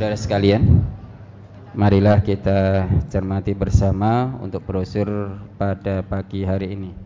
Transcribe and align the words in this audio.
saudara 0.00 0.16
sekalian, 0.16 0.80
marilah 1.76 2.24
kita 2.24 2.88
cermati 3.12 3.52
bersama 3.52 4.32
untuk 4.40 4.64
brosur 4.64 5.36
pada 5.60 6.00
pagi 6.00 6.40
hari 6.40 6.72
ini. 6.72 6.96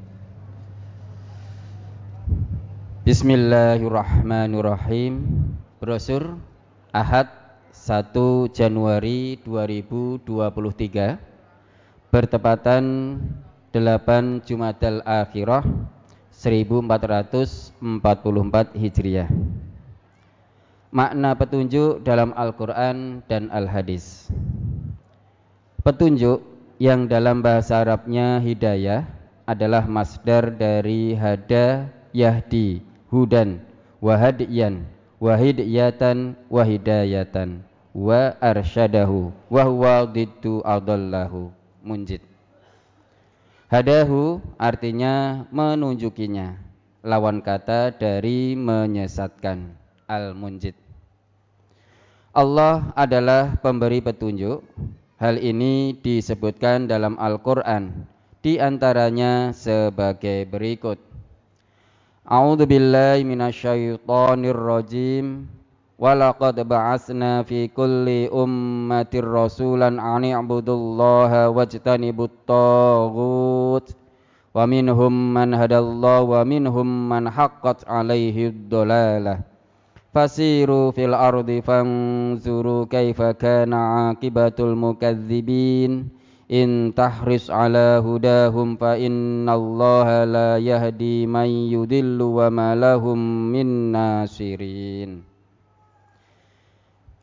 Bismillahirrahmanirrahim. 3.03 5.27
Brosur 5.83 6.39
Ahad 6.95 7.35
1 7.75 8.15
Januari 8.55 9.43
2023 9.43 12.15
bertepatan 12.15 13.19
8 13.75 14.47
Jumadal 14.47 15.03
Akhirah 15.03 15.67
1444 16.31 17.75
Hijriah 18.79 19.27
makna 20.95 21.35
petunjuk 21.35 22.07
dalam 22.07 22.31
Al-Quran 22.39 23.27
dan 23.27 23.51
Al-Hadis. 23.51 24.31
Petunjuk 25.83 26.39
yang 26.79 27.11
dalam 27.11 27.43
bahasa 27.43 27.83
Arabnya 27.83 28.39
hidayah 28.39 29.03
adalah 29.43 29.91
masdar 29.91 30.55
dari 30.55 31.19
hada 31.19 31.91
yahdi, 32.15 32.79
hudan, 33.11 33.59
wahadiyan, 33.99 34.87
wahidiyatan, 35.19 36.39
wahidayatan, 36.47 37.67
wa 37.91 38.39
arsyadahu, 38.39 39.35
wa 39.51 39.63
huwa 39.67 40.07
diddu 40.07 40.63
adallahu, 40.63 41.51
munjid. 41.83 42.23
Hadahu 43.67 44.39
artinya 44.63 45.43
menunjukinya, 45.51 46.55
lawan 47.03 47.43
kata 47.43 47.91
dari 47.91 48.55
menyesatkan, 48.55 49.75
al-munjid. 50.07 50.84
Allah 52.35 52.91
adalah 52.99 53.55
pemberi 53.63 54.03
petunjuk. 54.03 54.67
Hal 55.23 55.39
ini 55.39 55.95
disebutkan 55.95 56.91
dalam 56.91 57.15
Al-Qur'an, 57.15 58.11
di 58.43 58.59
antaranya 58.59 59.55
sebagai 59.55 60.43
berikut. 60.51 60.99
A'udzu 62.27 62.67
billahi 62.67 63.23
minasyaitonir 63.23 64.59
rajim. 64.59 65.47
Walaqad 65.95 66.59
ba'atsna 66.67 67.47
fi 67.47 67.71
kulli 67.71 68.27
ummatir 68.27 69.23
rasulan 69.23 70.03
an 70.03 70.27
i'budullaha 70.27 71.55
wajtanibut 71.55 72.35
taghut. 72.51 73.95
Wa 74.51 74.67
minhum 74.67 75.15
man 75.31 75.55
hadallahu 75.55 76.35
wa 76.35 76.43
minhum 76.43 77.15
man 77.15 77.31
haqqat 77.31 77.87
'alaihi 77.87 78.51
dhalalah. 78.67 79.54
Fasiru 80.15 80.95
fil 80.95 81.11
ardi 81.11 81.59
fanzuru 81.59 82.87
kaifa 82.87 83.35
kana 83.35 84.15
akibatul 84.15 84.79
mukadzibin 84.79 86.15
In 86.45 86.95
tahris 86.95 87.51
ala 87.51 87.99
hudahum 88.05 88.79
fa 88.79 88.95
innallaha 88.95 90.23
la 90.23 90.51
yahdi 90.61 91.27
man 91.27 91.49
yudillu 91.49 92.37
wa 92.37 92.47
ma 92.53 92.77
lahum 92.77 93.17
min 93.51 93.91
nasirin. 93.91 95.25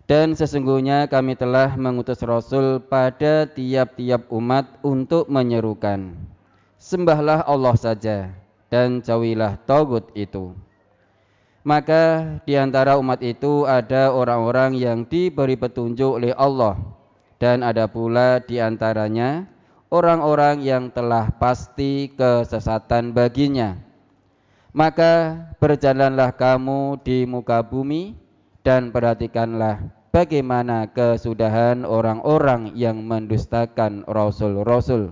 Dan 0.10 0.36
sesungguhnya 0.36 1.08
kami 1.08 1.40
telah 1.40 1.78
mengutus 1.80 2.20
Rasul 2.26 2.84
pada 2.84 3.48
tiap-tiap 3.48 4.28
umat 4.34 4.68
untuk 4.84 5.32
menyerukan. 5.32 6.12
Sembahlah 6.76 7.46
Allah 7.48 7.78
saja 7.78 8.36
dan 8.68 9.00
jauhilah 9.06 9.62
togut 9.64 10.10
itu 10.18 10.52
maka 11.62 12.38
di 12.46 12.58
antara 12.58 12.98
umat 12.98 13.22
itu 13.22 13.70
ada 13.70 14.10
orang-orang 14.10 14.74
yang 14.78 15.06
diberi 15.06 15.54
petunjuk 15.54 16.18
oleh 16.18 16.34
Allah 16.34 16.78
dan 17.38 17.62
ada 17.62 17.86
pula 17.86 18.42
di 18.42 18.58
antaranya 18.58 19.46
orang-orang 19.94 20.66
yang 20.66 20.90
telah 20.90 21.30
pasti 21.38 22.10
kesesatan 22.16 23.14
baginya. 23.14 23.78
Maka 24.72 25.36
berjalanlah 25.60 26.32
kamu 26.32 27.04
di 27.04 27.28
muka 27.28 27.60
bumi 27.60 28.16
dan 28.64 28.90
perhatikanlah 28.90 29.84
bagaimana 30.16 30.88
kesudahan 30.88 31.84
orang-orang 31.84 32.72
yang 32.74 33.04
mendustakan 33.04 34.08
rasul-rasul. 34.08 35.12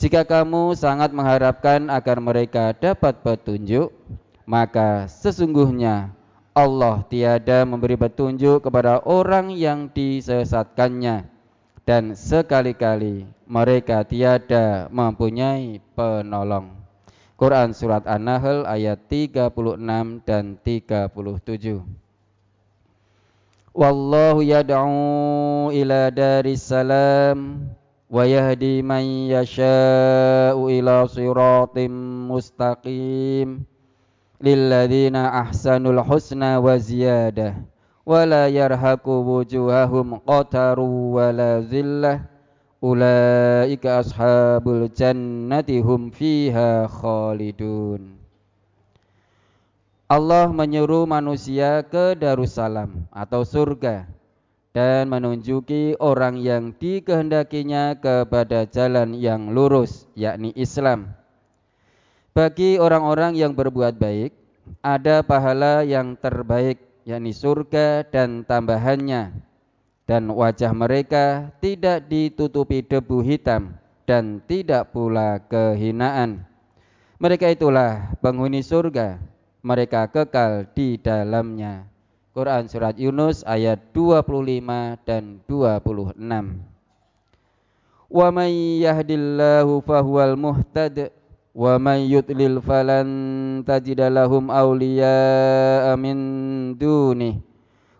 Jika 0.00 0.24
kamu 0.24 0.74
sangat 0.74 1.12
mengharapkan 1.12 1.92
agar 1.92 2.18
mereka 2.18 2.72
dapat 2.72 3.20
petunjuk, 3.20 3.92
maka 4.50 5.06
sesungguhnya 5.06 6.10
Allah 6.50 7.06
tiada 7.06 7.62
memberi 7.62 7.94
petunjuk 7.94 8.66
kepada 8.66 8.98
orang 9.06 9.54
yang 9.54 9.86
disesatkannya 9.86 11.30
dan 11.86 12.18
sekali-kali 12.18 13.30
mereka 13.46 14.02
tiada 14.02 14.90
mempunyai 14.90 15.78
penolong. 15.94 16.74
Quran 17.38 17.70
surat 17.70 18.02
An-Nahl 18.10 18.66
ayat 18.66 18.98
36 19.06 20.26
dan 20.26 20.58
37. 20.66 21.86
Wallahu 23.70 24.42
yad'u 24.42 25.70
ila 25.70 26.10
daris 26.10 26.66
salam 26.66 27.70
wa 28.10 28.26
yahdi 28.26 28.82
man 28.82 29.30
yasha'u 29.30 30.68
ila 30.74 31.06
siratim 31.06 31.94
mustaqim 32.26 33.69
lilladzina 34.40 35.44
ahsanul 35.44 36.00
husna 36.00 36.56
wa 36.56 36.80
ziyadah 36.80 37.60
wala 38.08 38.48
yarhaqu 38.48 39.20
wujuhahum 39.20 40.16
qataru 40.24 41.20
wala 41.20 41.60
zillah 41.60 42.24
ulaika 42.80 44.00
ashabul 44.00 44.88
jannati 44.88 45.84
fiha 46.16 46.88
khalidun 46.88 48.16
Allah 50.10 50.50
menyuruh 50.50 51.04
manusia 51.04 51.84
ke 51.84 52.16
Darussalam 52.16 53.06
atau 53.12 53.44
surga 53.44 54.08
dan 54.72 55.06
menunjuki 55.12 56.00
orang 56.00 56.40
yang 56.40 56.72
dikehendakinya 56.80 58.00
kepada 58.00 58.64
jalan 58.64 59.12
yang 59.12 59.52
lurus 59.52 60.08
yakni 60.16 60.56
Islam 60.56 61.19
bagi 62.40 62.80
orang-orang 62.80 63.36
yang 63.36 63.52
berbuat 63.52 64.00
baik 64.00 64.32
ada 64.80 65.20
pahala 65.20 65.84
yang 65.84 66.16
terbaik 66.16 66.80
yakni 67.04 67.36
surga 67.36 68.00
dan 68.08 68.48
tambahannya 68.48 69.44
dan 70.08 70.24
wajah 70.32 70.72
mereka 70.72 71.52
tidak 71.60 72.08
ditutupi 72.08 72.80
debu 72.80 73.20
hitam 73.20 73.76
dan 74.08 74.40
tidak 74.48 74.88
pula 74.88 75.36
kehinaan. 75.52 76.48
Mereka 77.20 77.52
itulah 77.52 78.16
penghuni 78.24 78.64
surga, 78.64 79.20
mereka 79.60 80.08
kekal 80.08 80.64
di 80.72 80.96
dalamnya. 80.96 81.92
Quran 82.32 82.72
surat 82.72 82.96
Yunus 82.96 83.44
ayat 83.44 83.92
25 83.92 84.96
dan 85.04 85.44
26. 85.44 86.16
Wa 88.08 88.32
may 88.32 88.80
yahdillahu 88.80 89.84
fahuwal 89.84 90.40
muhtad 90.40 91.19
ومن 91.55 91.99
يضلل 92.11 92.61
فلن 92.61 93.07
تجد 93.63 94.01
لهم 94.01 94.51
أولياء 94.51 95.95
من 95.95 96.17
دونه 96.75 97.35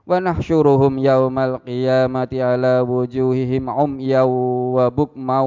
ونحشرهم 0.07 0.93
يوم 0.99 1.35
القيامة 1.39 2.31
على 2.33 2.73
وجوههم 2.83 3.63
عميا 3.69 4.23
وبكما 4.75 5.39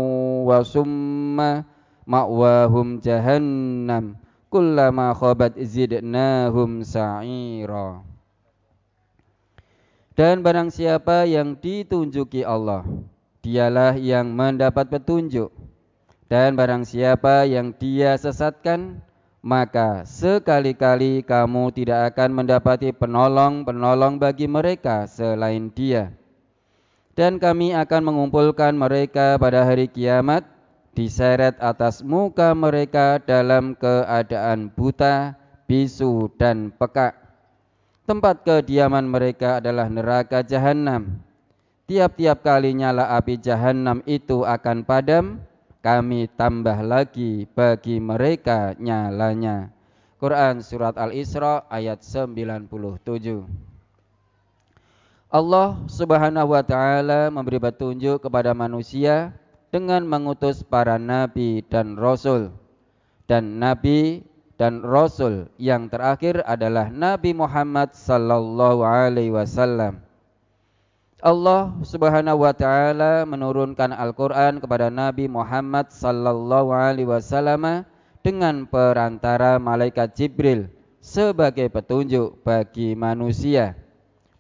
وسما 0.49 1.51
مأواهم 2.07 2.99
جهنم 2.99 4.05
كلما 4.51 5.07
خبت 5.13 5.55
زدناهم 5.61 6.71
سعيرا 6.83 7.89
Dan 10.19 10.43
barang 10.43 10.67
siapa 10.75 11.31
yang 11.31 11.55
ditunjuki 11.55 12.43
Allah, 12.43 12.83
dialah 13.39 13.95
yang 13.95 14.27
mendapat 14.35 14.91
petunjuk 14.91 15.55
dan 16.34 16.58
barang 16.58 16.82
siapa 16.82 17.46
yang 17.46 17.78
dia 17.78 18.18
sesatkan, 18.18 18.98
maka 19.46 20.02
sekali-kali 20.02 21.22
kamu 21.22 21.70
tidak 21.78 22.10
akan 22.10 22.42
mendapati 22.42 22.90
penolong-penolong 22.90 24.18
bagi 24.18 24.50
mereka 24.50 25.06
selain 25.06 25.70
dia. 25.70 26.10
Dan 27.14 27.38
kami 27.38 27.78
akan 27.78 28.10
mengumpulkan 28.10 28.74
mereka 28.74 29.38
pada 29.38 29.62
hari 29.62 29.86
kiamat, 29.86 30.42
diseret 30.98 31.54
atas 31.62 32.02
muka 32.02 32.50
mereka 32.58 33.22
dalam 33.22 33.78
keadaan 33.78 34.74
buta, 34.74 35.38
bisu, 35.70 36.34
dan 36.42 36.74
peka. 36.74 37.14
Tempat 38.10 38.42
kediaman 38.42 39.06
mereka 39.06 39.62
adalah 39.62 39.86
neraka 39.86 40.42
jahanam. 40.42 41.14
Tiap-tiap 41.86 42.42
kali 42.42 42.74
nyala 42.74 43.22
api 43.22 43.38
jahanam 43.38 44.02
itu 44.10 44.42
akan 44.42 44.82
padam, 44.82 45.38
kami 45.84 46.32
tambah 46.32 46.80
lagi 46.80 47.44
bagi 47.52 48.00
mereka 48.00 48.72
nyalanya. 48.80 49.68
Quran 50.16 50.64
surat 50.64 50.96
Al-Isra 50.96 51.68
ayat 51.68 52.00
97. 52.00 52.72
Allah 55.28 55.84
Subhanahu 55.92 56.56
wa 56.56 56.64
taala 56.64 57.28
memberi 57.28 57.60
petunjuk 57.60 58.24
kepada 58.24 58.56
manusia 58.56 59.36
dengan 59.76 60.08
mengutus 60.08 60.64
para 60.64 60.96
nabi 60.96 61.60
dan 61.68 62.00
rasul. 62.00 62.56
Dan 63.28 63.60
nabi 63.60 64.24
dan 64.56 64.86
rasul 64.86 65.50
yang 65.58 65.90
terakhir 65.90 66.46
adalah 66.46 66.88
Nabi 66.94 67.34
Muhammad 67.34 67.98
sallallahu 67.98 68.86
alaihi 68.86 69.34
wasallam. 69.34 70.03
Allah 71.24 71.72
Subhanahu 71.88 72.44
wa 72.44 72.52
taala 72.52 73.24
menurunkan 73.24 73.96
Al-Qur'an 73.96 74.60
kepada 74.60 74.92
Nabi 74.92 75.32
Muhammad 75.32 75.88
sallallahu 75.88 76.76
alaihi 76.76 77.08
wasallam 77.08 77.88
dengan 78.20 78.68
perantara 78.68 79.56
malaikat 79.56 80.20
Jibril 80.20 80.68
sebagai 81.00 81.72
petunjuk 81.72 82.44
bagi 82.44 82.92
manusia. 82.92 83.80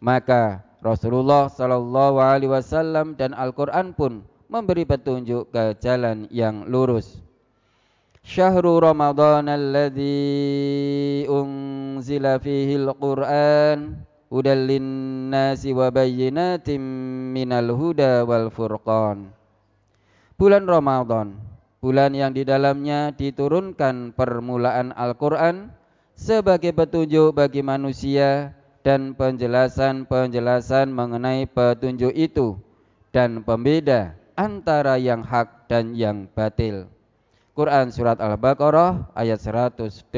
Maka 0.03 0.59
Rasulullah 0.83 1.47
Shallallahu 1.47 2.19
Alaihi 2.19 2.51
Wasallam 2.51 3.15
dan 3.15 3.31
Al-Quran 3.31 3.95
pun 3.95 4.27
memberi 4.51 4.83
petunjuk 4.83 5.56
ke 5.56 5.79
jalan 5.79 6.27
yang 6.27 6.68
lurus. 6.68 7.24
Syahrul 8.24 8.83
Ramadan 8.83 9.47
alladhi 9.47 11.24
unzila 11.27 12.39
fihi 12.44 12.75
al-Quran 12.79 14.03
wa 14.33 15.88
bayyinatin 15.94 16.81
minal 17.30 17.69
huda 17.69 18.25
wal 18.25 18.50
furqan. 18.50 19.30
Bulan 20.33 20.65
Ramadan, 20.65 21.38
bulan 21.77 22.18
yang 22.18 22.33
di 22.33 22.41
dalamnya 22.41 23.13
diturunkan 23.13 24.18
permulaan 24.18 24.89
Al-Quran 24.97 25.69
sebagai 26.18 26.74
petunjuk 26.74 27.38
bagi 27.38 27.62
manusia 27.62 28.57
dan 28.81 29.13
penjelasan-penjelasan 29.13 30.89
mengenai 30.89 31.45
petunjuk 31.45 32.09
itu 32.18 32.57
dan 33.13 33.45
pembeda 33.45 34.18
antara 34.33 34.97
yang 34.97 35.21
hak 35.21 35.69
dan 35.69 35.94
yang 35.94 36.25
batil. 36.33 36.89
Quran 37.53 37.94
surat 37.94 38.18
Al-Baqarah 38.18 39.13
ayat 39.13 39.38
185. 39.38 40.09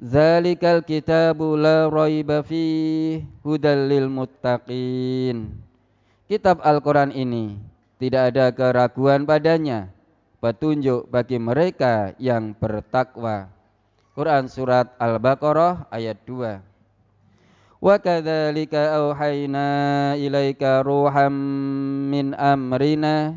Zalikal 0.00 0.80
kitabu 0.80 1.60
la 1.60 1.84
raiba 1.92 2.40
fi 2.40 3.20
hudal 3.44 3.84
lil 3.84 4.08
muttaqin. 4.08 5.52
Kitab 6.24 6.64
Al-Quran 6.64 7.12
ini 7.12 7.60
tidak 8.00 8.32
ada 8.32 8.48
keraguan 8.48 9.28
padanya, 9.28 9.92
petunjuk 10.40 11.04
bagi 11.12 11.36
mereka 11.36 12.16
yang 12.16 12.56
bertakwa. 12.56 13.52
Quran 14.16 14.48
surat 14.48 14.88
Al-Baqarah 14.96 15.92
ayat 15.92 16.16
2. 16.24 17.84
Wa 17.84 18.00
kadzalika 18.00 19.04
auhayna 19.04 20.16
ilaika 20.16 20.80
ruham 20.80 21.36
min 22.08 22.32
amrina 22.40 23.36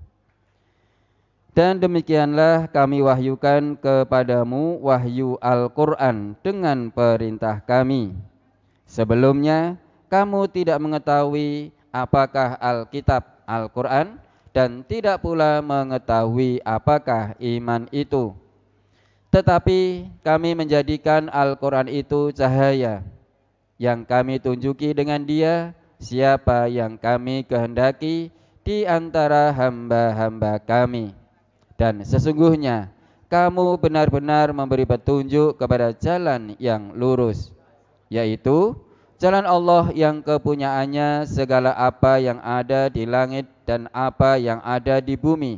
dan 1.51 1.83
demikianlah 1.83 2.71
kami 2.71 3.03
wahyukan 3.03 3.75
kepadamu 3.75 4.79
wahyu 4.79 5.35
Al-Quran 5.43 6.39
dengan 6.39 6.87
perintah 6.87 7.59
kami. 7.59 8.15
Sebelumnya 8.87 9.75
kamu 10.07 10.47
tidak 10.47 10.79
mengetahui 10.79 11.75
apakah 11.91 12.55
Alkitab 12.55 13.43
Al-Quran 13.43 14.15
dan 14.55 14.83
tidak 14.87 15.19
pula 15.19 15.59
mengetahui 15.59 16.63
apakah 16.63 17.35
iman 17.39 17.87
itu. 17.91 18.31
Tetapi 19.31 20.11
kami 20.23 20.55
menjadikan 20.55 21.31
Al-Quran 21.31 21.87
itu 21.87 22.35
cahaya 22.35 23.03
yang 23.79 24.03
kami 24.03 24.39
tunjuki 24.39 24.91
dengan 24.91 25.23
dia 25.23 25.71
siapa 25.99 26.67
yang 26.67 26.99
kami 26.99 27.47
kehendaki 27.47 28.31
di 28.63 28.83
antara 28.83 29.55
hamba-hamba 29.55 30.59
kami. 30.63 31.20
Dan 31.81 32.05
sesungguhnya 32.05 32.93
kamu 33.25 33.81
benar-benar 33.81 34.53
memberi 34.53 34.85
petunjuk 34.85 35.57
kepada 35.57 35.89
jalan 35.97 36.53
yang 36.61 36.93
lurus, 36.93 37.49
yaitu 38.05 38.77
jalan 39.17 39.49
Allah 39.49 39.89
yang 39.97 40.21
kepunyaannya 40.21 41.25
segala 41.25 41.73
apa 41.73 42.21
yang 42.21 42.37
ada 42.37 42.85
di 42.85 43.09
langit 43.09 43.49
dan 43.65 43.89
apa 43.97 44.37
yang 44.37 44.61
ada 44.61 45.01
di 45.01 45.17
bumi. 45.17 45.57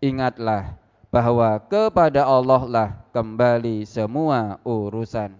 Ingatlah 0.00 0.80
bahwa 1.12 1.60
kepada 1.68 2.24
Allah 2.24 2.62
lah 2.64 2.88
kembali 3.12 3.84
semua 3.84 4.56
urusan. 4.64 5.36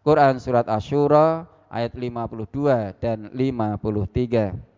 Quran 0.00 0.40
surat 0.40 0.64
Asyura 0.72 1.44
ayat 1.68 1.92
52 1.92 2.96
dan 2.96 3.28
53. 3.28 4.73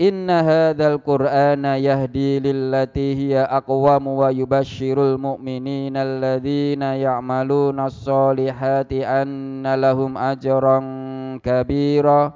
Inna 0.00 0.40
hadzal 0.40 0.96
Qur'ana 1.04 1.76
yahdi 1.76 2.40
lillati 2.40 3.12
hiya 3.12 3.44
aqwam 3.52 4.08
wa 4.08 4.32
yubashshirul 4.32 5.20
mu'minina 5.20 6.00
alladhina 6.00 6.96
ya'maluna 6.96 7.92
as-solihati 7.92 9.04
anna 9.04 9.76
lahum 9.76 10.16
ajran 10.16 11.36
kabira 11.44 12.32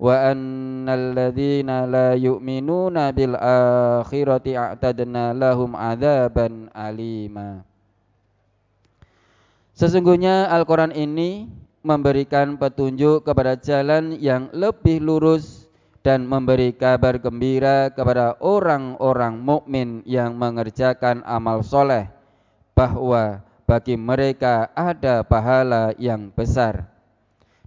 wa 0.00 0.18
annal 0.18 1.12
ladzina 1.12 1.86
la 1.86 2.18
yu'minuna 2.18 3.12
bil 3.12 3.38
akhirati 3.38 4.56
a'tadna 4.56 5.36
lahum 5.36 5.76
adzaban 5.76 6.72
alima. 6.74 7.62
Sesungguhnya 9.76 10.48
Al-Qur'an 10.48 10.96
ini 10.96 11.46
memberikan 11.86 12.58
petunjuk 12.58 13.22
kepada 13.22 13.54
jalan 13.60 14.16
yang 14.16 14.48
lebih 14.56 14.98
lurus 14.98 15.61
dan 16.02 16.26
memberi 16.26 16.74
kabar 16.74 17.18
gembira 17.18 17.90
kepada 17.94 18.34
orang-orang 18.42 19.38
mukmin 19.38 20.02
yang 20.02 20.34
mengerjakan 20.34 21.22
amal 21.22 21.62
soleh 21.62 22.10
bahwa 22.74 23.42
bagi 23.64 23.94
mereka 23.94 24.68
ada 24.74 25.22
pahala 25.22 25.94
yang 25.96 26.34
besar 26.34 26.92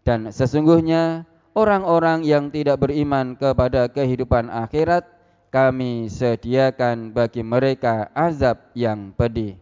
dan 0.05 0.29
sesungguhnya 0.29 1.25
orang-orang 1.57 2.21
yang 2.21 2.53
tidak 2.53 2.77
beriman 2.77 3.33
kepada 3.33 3.89
kehidupan 3.89 4.53
akhirat 4.53 5.07
kami 5.49 6.11
sediakan 6.11 7.15
bagi 7.15 7.39
mereka 7.39 8.13
azab 8.13 8.69
yang 8.75 9.15
pedih. 9.15 9.55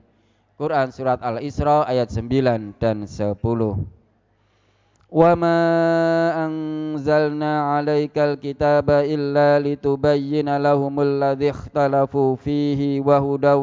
Quran 0.57 0.89
surat 0.89 1.21
Al-Isra 1.21 1.85
ayat 1.85 2.11
9 2.11 2.75
dan 2.81 3.05
10. 3.05 3.37
'Alaikal 7.77 8.34
kitaba 8.41 9.05
illa 9.05 9.62
litubayyana 9.62 10.58
lahumul 10.58 11.22
ladzi 11.22 11.53
ikhtalafu 11.53 12.34
fihi 12.41 12.98
wa 12.98 13.22
hudaw 13.22 13.62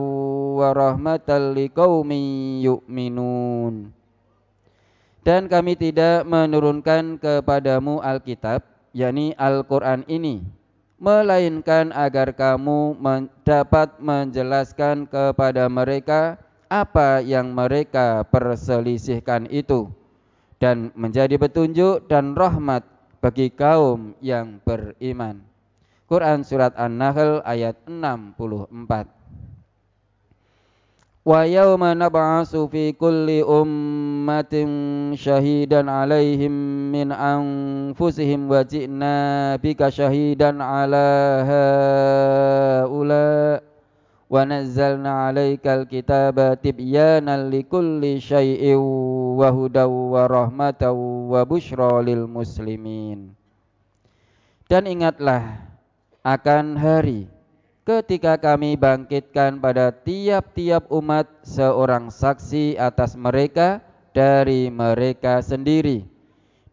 wa 0.62 0.70
rahmatan 0.70 1.50
liqaumin 1.58 2.62
yu'minun 2.62 3.90
dan 5.20 5.50
kami 5.50 5.76
tidak 5.76 6.24
menurunkan 6.24 7.20
kepadamu 7.20 8.00
Alkitab, 8.00 8.64
yakni 8.96 9.36
Al-Quran 9.36 10.00
ini, 10.08 10.40
melainkan 10.96 11.92
agar 11.92 12.32
kamu 12.32 12.96
dapat 13.44 14.00
menjelaskan 14.00 15.04
kepada 15.04 15.68
mereka 15.68 16.40
apa 16.72 17.20
yang 17.20 17.52
mereka 17.52 18.24
perselisihkan 18.32 19.44
itu, 19.52 19.92
dan 20.60 20.92
menjadi 20.92 21.40
petunjuk 21.40 22.04
dan 22.04 22.36
rahmat 22.36 22.84
bagi 23.24 23.48
kaum 23.48 24.12
yang 24.20 24.60
beriman. 24.60 25.40
Quran 26.04 26.44
Surat 26.44 26.76
An-Nahl 26.76 27.40
ayat 27.48 27.80
64 27.88 29.20
Wa 31.20 31.44
yawma 31.44 31.92
nab'asu 31.92 32.64
fi 32.72 32.96
kulli 32.96 33.44
ummatin 33.44 35.12
syahidan 35.14 35.86
alaihim 35.86 36.52
min 36.90 37.12
anfusihim 37.12 38.48
wa 38.48 38.64
ji'na 38.64 39.54
bika 39.60 39.92
syahidan 39.92 40.64
ala 40.64 41.44
haula 42.88 43.60
wa 44.30 44.46
nazzalna 44.46 45.26
alaikal 45.26 45.82
kitaba 45.90 46.54
tibyanan 46.54 47.50
likulli 47.50 48.22
syai'in 48.22 48.78
wa 49.34 49.50
hudaw 49.50 49.90
wa 49.90 51.42
lil 52.06 52.30
muslimin 52.30 53.34
Dan 54.70 54.86
ingatlah 54.86 55.66
akan 56.22 56.78
hari 56.78 57.26
ketika 57.82 58.38
kami 58.38 58.78
bangkitkan 58.78 59.58
pada 59.58 59.90
tiap-tiap 59.90 60.86
umat 60.94 61.26
seorang 61.42 62.06
saksi 62.06 62.78
atas 62.78 63.18
mereka 63.18 63.82
dari 64.14 64.70
mereka 64.70 65.42
sendiri. 65.42 66.06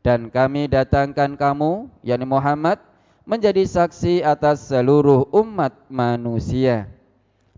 Dan 0.05 0.29
kami 0.29 0.69
datangkan 0.69 1.33
kamu, 1.35 1.89
yakni 2.05 2.25
Muhammad, 2.29 2.77
menjadi 3.25 3.65
saksi 3.65 4.21
atas 4.23 4.69
seluruh 4.69 5.25
umat 5.33 5.73
manusia. 5.89 6.96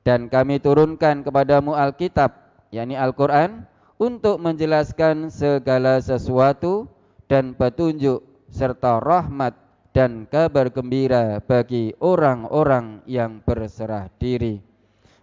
Dan 0.04 0.32
kami 0.32 0.64
turunkan 0.64 1.22
kepadamu 1.22 1.76
Alkitab, 1.76 2.32
yakni 2.72 2.96
Al-Quran, 2.96 3.68
untuk 4.00 4.40
menjelaskan 4.40 5.28
segala 5.28 6.00
sesuatu 6.00 6.88
dan 7.28 7.52
petunjuk 7.52 8.24
serta 8.48 9.04
rahmat 9.04 9.54
dan 9.92 10.24
kabar 10.30 10.72
gembira 10.72 11.44
bagi 11.44 11.92
orang-orang 12.00 13.04
yang 13.04 13.44
berserah 13.44 14.08
diri. 14.16 14.64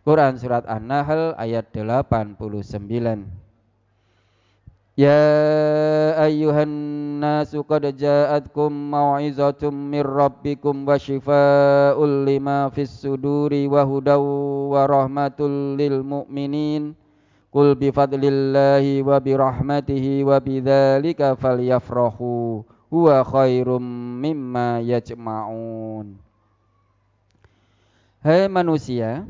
Quran 0.06 0.38
surat 0.38 0.62
An-Nahl 0.68 1.35
ayat 1.35 1.73
89. 1.73 3.46
Rabbikum 10.00 10.88
wa 10.88 10.97
shifaa'un 10.97 12.25
lima 12.25 12.73
fis 12.73 13.05
suduri 13.05 13.69
wa 13.69 13.85
hudaw 13.85 14.25
wa 14.73 14.88
rahmatul 14.88 15.76
lil 15.76 16.00
mu'minin. 16.00 16.97
Qul 17.53 17.76
bi 17.76 17.93
fadlillahi 17.93 19.05
wa 19.05 19.21
bi 19.21 19.37
rahmatihi 19.37 20.25
wa 20.25 20.41
bidzalika 20.41 21.37
falyafrahu 21.37 22.65
huwa 22.88 23.21
khairum 23.21 23.85
mimma 24.25 24.81
yajma'un. 24.81 26.17
Hai 28.25 28.49
manusia, 28.49 29.29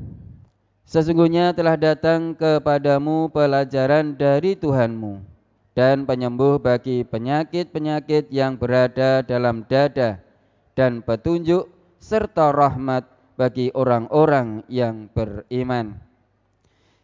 sesungguhnya 0.87 1.51
telah 1.59 1.75
datang 1.75 2.39
kepadamu 2.39 3.35
pelajaran 3.35 4.15
dari 4.15 4.55
Tuhanmu 4.55 5.35
dan 5.76 6.09
penyembuh 6.09 6.56
bagi 6.56 7.04
penyakit-penyakit 7.04 8.33
yang 8.33 8.56
berada 8.56 9.21
dalam 9.21 9.68
dada 9.68 10.25
dan 10.73 11.04
petunjuk 11.04 11.68
serta 12.00 12.49
rahmat 12.49 13.04
bagi 13.37 13.68
orang-orang 13.76 14.64
yang 14.73 15.12
beriman. 15.12 16.00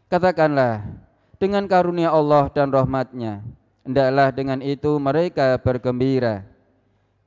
Katakanlah, 0.08 0.88
dengan 1.36 1.68
karunia 1.68 2.08
Allah 2.16 2.48
dan 2.48 2.72
rahmatnya, 2.72 3.44
hendaklah 3.84 4.32
dengan 4.32 4.64
itu 4.64 4.96
mereka 4.96 5.60
bergembira. 5.60 6.48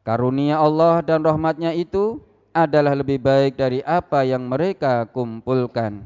Karunia 0.01 0.57
Allah 0.57 1.05
dan 1.05 1.21
rahmatnya 1.21 1.77
itu 1.77 2.17
adalah 2.57 2.97
lebih 2.97 3.21
baik 3.21 3.53
dari 3.53 3.85
apa 3.85 4.25
yang 4.25 4.49
mereka 4.49 5.05
kumpulkan. 5.13 6.01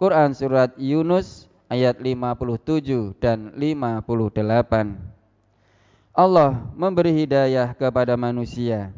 Quran 0.00 0.32
Surat 0.32 0.72
Yunus 0.80 1.51
ayat 1.72 1.96
57 1.96 3.16
dan 3.16 3.48
58 3.56 5.12
Allah 6.12 6.68
memberi 6.76 7.08
hidayah 7.24 7.72
kepada 7.72 8.20
manusia. 8.20 8.92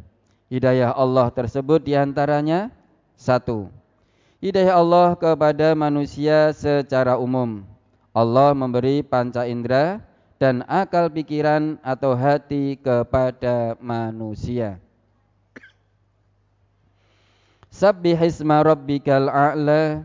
Hidayah 0.51 0.91
Allah 0.91 1.31
tersebut 1.31 1.79
di 1.79 1.95
antaranya 1.95 2.75
satu. 3.15 3.71
Hidayah 4.43 4.75
Allah 4.75 5.15
kepada 5.15 5.79
manusia 5.79 6.51
secara 6.51 7.15
umum. 7.15 7.63
Allah 8.11 8.51
memberi 8.51 9.07
panca 9.07 9.47
indera 9.47 10.03
dan 10.43 10.67
akal 10.67 11.07
pikiran 11.07 11.79
atau 11.87 12.19
hati 12.19 12.75
kepada 12.83 13.79
manusia. 13.79 14.83
Sabbihisma 17.71 18.63
rabbikal 18.63 19.31
a'la 19.31 20.03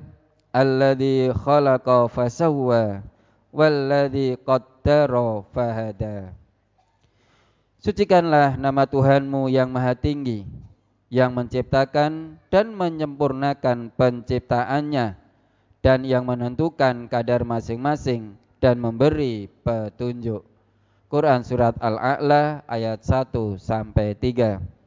alladhi 0.49 1.29
khalaqa 1.33 2.09
fasawwa 2.09 3.03
walladhi 3.53 4.37
qaddara 4.41 5.45
fahada. 5.53 6.33
Sucikanlah 7.79 8.59
nama 8.59 8.83
Tuhanmu 8.83 9.47
yang 9.47 9.71
maha 9.71 9.95
tinggi 9.95 10.43
yang 11.09 11.33
menciptakan 11.33 12.37
dan 12.53 12.77
menyempurnakan 12.77 13.89
penciptaannya 13.97 15.17
dan 15.81 15.99
yang 16.05 16.27
menentukan 16.27 17.09
kadar 17.09 17.41
masing-masing 17.47 18.37
dan 18.61 18.77
memberi 18.77 19.49
petunjuk. 19.65 20.45
Quran 21.09 21.41
surat 21.41 21.73
Al-A'la 21.81 22.61
ayat 22.69 23.01
1 23.01 23.57
sampai 23.57 24.13
3. 24.13 24.78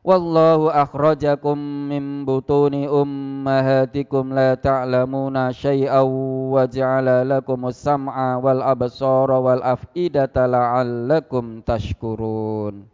Wallahu 0.00 0.72
akhrajakum 0.72 1.60
min 1.92 2.24
butuni 2.24 2.88
ummahatikum 2.88 4.32
la 4.32 4.56
ta'lamuna 4.56 5.52
syai'aw 5.52 6.08
wa 6.56 6.64
ja'ala 6.64 7.20
lakumus 7.20 7.76
sam'a 7.76 8.40
wal 8.40 8.64
absara 8.64 9.36
wal 9.36 9.60
af'idata 9.60 10.48
la'allakum 10.48 11.60
tashkurun. 11.60 12.88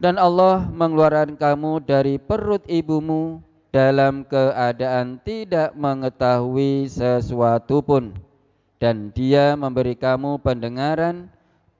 Dan 0.00 0.16
Allah 0.16 0.64
mengeluarkan 0.64 1.36
kamu 1.36 1.84
dari 1.84 2.16
perut 2.16 2.64
ibumu 2.64 3.44
dalam 3.68 4.24
keadaan 4.24 5.20
tidak 5.20 5.76
mengetahui 5.76 6.88
sesuatu 6.88 7.84
pun 7.84 8.16
dan 8.80 9.12
dia 9.12 9.52
memberi 9.52 9.92
kamu 9.92 10.40
pendengaran, 10.40 11.28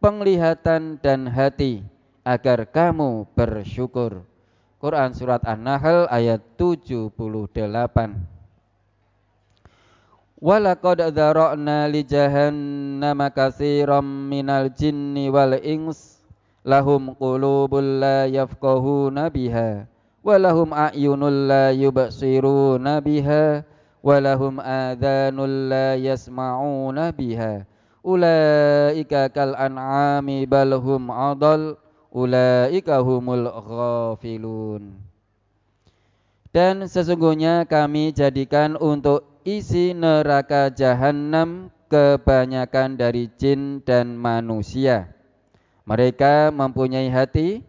penglihatan 0.04 1.00
dan 1.00 1.32
hati 1.32 1.95
agar 2.26 2.66
kamu 2.66 3.30
bersyukur. 3.38 4.26
Quran 4.82 5.14
surat 5.14 5.46
An-Nahl 5.46 6.10
ayat 6.10 6.42
78. 6.58 7.14
Walaqad 10.36 11.00
dzara'na 11.14 11.86
li 11.86 12.02
jahannama 12.02 13.30
katsiran 13.30 14.04
minal 14.04 14.68
jinni 14.74 15.30
wal 15.30 15.54
ins 15.62 16.20
lahum 16.66 17.14
qulubun 17.14 18.02
la 18.02 18.26
yafqahuna 18.28 19.32
biha 19.32 19.88
walahum 20.20 20.74
a'yunul 20.74 21.46
la 21.48 21.70
yubsiruna 21.72 23.00
biha 23.00 23.64
walahum 24.04 24.60
adhanul 24.60 25.72
la 25.72 25.94
yasma'una 25.94 27.14
biha 27.16 27.64
ulaika 28.04 29.32
kal 29.32 29.54
an'ami 29.54 30.44
bal 30.44 30.74
hum 30.76 31.08
adal 31.08 31.78
ulaika 32.16 33.04
humul 33.04 33.44
ghafilun 33.44 34.96
dan 36.48 36.88
sesungguhnya 36.88 37.68
kami 37.68 38.16
jadikan 38.16 38.80
untuk 38.80 39.28
isi 39.44 39.92
neraka 39.92 40.72
jahanam 40.72 41.68
kebanyakan 41.92 42.96
dari 42.96 43.28
jin 43.36 43.84
dan 43.84 44.16
manusia 44.16 45.12
mereka 45.84 46.48
mempunyai 46.48 47.12
hati 47.12 47.60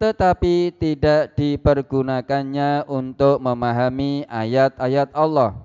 tetapi 0.00 0.72
tidak 0.80 1.36
dipergunakannya 1.36 2.88
untuk 2.88 3.36
memahami 3.36 4.24
ayat-ayat 4.32 5.12
Allah. 5.12 5.60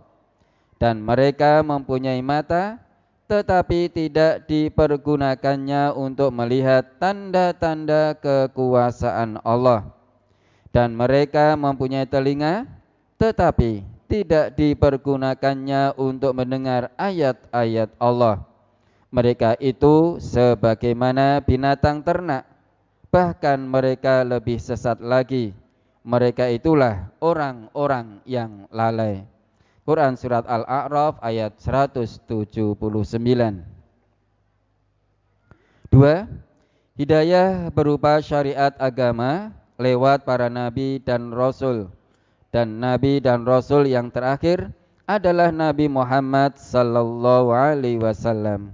Dan 0.75 0.99
mereka 0.99 1.63
mempunyai 1.63 2.19
mata, 2.19 2.83
tetapi 3.25 3.89
tidak 3.89 4.45
dipergunakannya 4.45 5.97
untuk 5.97 6.29
melihat 6.29 6.85
tanda-tanda 7.01 8.13
kekuasaan 8.21 9.41
Allah. 9.41 9.89
Dan 10.69 10.93
mereka 10.93 11.57
mempunyai 11.57 12.05
telinga, 12.05 12.69
tetapi 13.17 13.81
tidak 14.05 14.53
dipergunakannya 14.53 15.97
untuk 15.97 16.37
mendengar 16.37 16.93
ayat-ayat 16.99 17.89
Allah. 17.97 18.45
Mereka 19.09 19.57
itu 19.63 20.19
sebagaimana 20.19 21.39
binatang 21.39 22.03
ternak 22.03 22.45
bahkan 23.07 23.55
mereka 23.63 24.27
lebih 24.27 24.59
sesat 24.59 24.99
lagi. 24.99 25.55
Mereka 26.05 26.51
itulah 26.51 27.09
orang-orang 27.23 28.21
yang 28.27 28.67
lalai. 28.69 29.25
Quran 29.85 30.17
surat 30.17 30.49
Al-A'raf 30.49 31.21
ayat 31.21 31.61
179. 31.61 32.25
Dua, 35.93 36.25
hidayah 36.97 37.69
berupa 37.69 38.17
syariat 38.17 38.73
agama 38.81 39.53
lewat 39.77 40.25
para 40.25 40.49
nabi 40.49 40.97
dan 40.97 41.29
rasul. 41.29 41.93
Dan 42.49 42.81
nabi 42.81 43.21
dan 43.21 43.45
rasul 43.45 43.85
yang 43.85 44.09
terakhir 44.09 44.73
adalah 45.05 45.53
Nabi 45.53 45.85
Muhammad 45.85 46.57
sallallahu 46.57 47.53
alaihi 47.53 48.01
wasallam. 48.01 48.73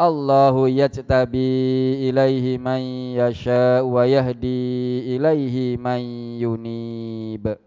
Allahu 0.00 0.64
yajtabi 0.64 2.08
ilaihi 2.08 2.56
man 2.56 2.80
yasha 3.12 3.84
wa 3.84 4.08
yahdi 4.08 5.04
ilaihi 5.12 5.76
man 5.76 6.00
yunib. 6.40 7.60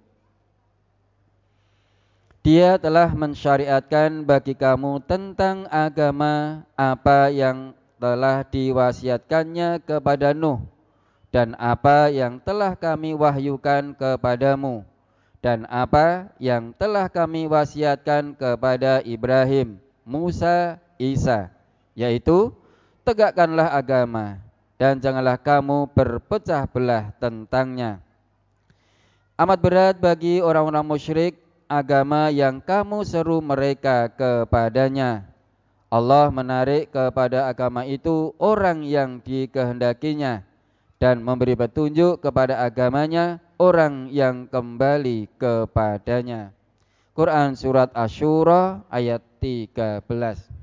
Dia 2.42 2.82
telah 2.82 3.14
mensyariatkan 3.14 4.26
bagi 4.26 4.58
kamu 4.58 5.06
tentang 5.06 5.70
agama 5.70 6.66
apa 6.74 7.30
yang 7.30 7.78
telah 8.02 8.42
diwasiatkannya 8.50 9.86
kepada 9.86 10.34
Nuh 10.34 10.66
dan 11.30 11.54
apa 11.62 12.10
yang 12.10 12.42
telah 12.42 12.74
kami 12.74 13.14
wahyukan 13.14 13.94
kepadamu 13.94 14.82
dan 15.38 15.70
apa 15.70 16.34
yang 16.42 16.74
telah 16.82 17.06
kami 17.14 17.46
wasiatkan 17.46 18.34
kepada 18.34 19.06
Ibrahim, 19.06 19.78
Musa, 20.02 20.82
Isa 20.98 21.53
yaitu 21.94 22.54
tegakkanlah 23.06 23.74
agama 23.74 24.42
dan 24.82 24.98
janganlah 25.00 25.38
kamu 25.40 25.90
berpecah 25.94 26.66
belah 26.68 27.14
tentangnya. 27.22 28.02
Amat 29.38 29.60
berat 29.62 29.96
bagi 29.98 30.44
orang-orang 30.44 30.86
musyrik 30.86 31.40
agama 31.66 32.30
yang 32.30 32.62
kamu 32.62 33.02
seru 33.02 33.42
mereka 33.42 34.12
kepadanya. 34.14 35.26
Allah 35.94 36.34
menarik 36.34 36.90
kepada 36.90 37.46
agama 37.46 37.86
itu 37.86 38.34
orang 38.42 38.82
yang 38.82 39.22
dikehendakinya 39.22 40.42
dan 40.98 41.22
memberi 41.22 41.54
petunjuk 41.54 42.18
kepada 42.18 42.66
agamanya 42.66 43.38
orang 43.62 44.10
yang 44.10 44.50
kembali 44.50 45.30
kepadanya. 45.38 46.50
Quran 47.14 47.54
Surat 47.54 47.94
Ashura 47.94 48.82
ayat 48.90 49.22
13 49.38 50.63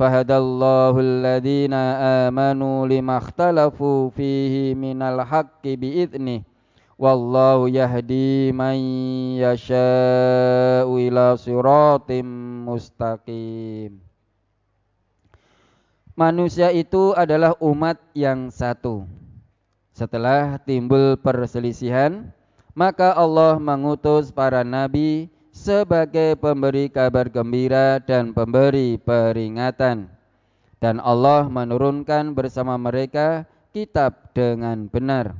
فهدى 0.00 0.36
الله 0.36 0.94
الذين 1.00 1.74
آمنوا 2.26 2.78
لما 2.88 3.16
اختلفوا 3.16 4.00
فيه 4.16 4.74
من 4.74 5.02
الحق 5.02 5.64
بإذنه 5.64 6.40
والله 7.00 7.58
يهدي 7.68 8.52
من 8.52 8.76
يشاء 9.44 10.88
إلى 10.88 11.24
صراط 11.36 12.08
مستقيم 12.68 13.92
Manusia 16.20 16.68
itu 16.68 17.16
adalah 17.16 17.56
umat 17.64 17.96
yang 18.12 18.52
satu. 18.52 19.08
Setelah 19.96 20.60
timbul 20.60 21.16
perselisihan, 21.16 22.28
maka 22.76 23.16
Allah 23.16 23.56
mengutus 23.56 24.28
para 24.28 24.60
nabi 24.60 25.32
sebagai 25.55 26.35
pemberi 26.35 26.91
kabar 26.91 27.31
gembira 27.31 28.03
dan 28.03 28.35
pemberi 28.35 28.99
peringatan. 28.99 30.11
Dan 30.83 30.99
Allah 30.99 31.47
menurunkan 31.47 32.35
bersama 32.35 32.75
mereka 32.75 33.47
kitab 33.71 34.35
dengan 34.35 34.91
benar. 34.91 35.31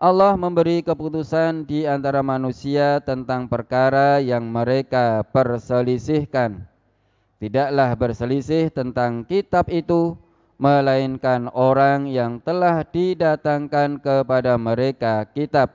Allah 0.00 0.36
memberi 0.36 0.80
keputusan 0.80 1.68
di 1.68 1.84
antara 1.84 2.24
manusia 2.24 3.00
tentang 3.04 3.48
perkara 3.48 4.20
yang 4.24 4.48
mereka 4.48 5.24
perselisihkan. 5.28 6.64
Tidaklah 7.36 7.92
berselisih 7.96 8.72
tentang 8.72 9.24
kitab 9.28 9.68
itu, 9.68 10.16
melainkan 10.56 11.52
orang 11.52 12.08
yang 12.08 12.40
telah 12.40 12.80
didatangkan 12.84 14.00
kepada 14.00 14.56
mereka 14.56 15.28
kitab, 15.32 15.72